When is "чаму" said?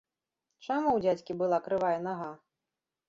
0.67-0.89